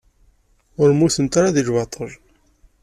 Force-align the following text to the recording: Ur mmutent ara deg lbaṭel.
Ur 0.81 0.89
mmutent 0.91 1.37
ara 1.39 1.55
deg 1.55 1.65
lbaṭel. 1.67 2.11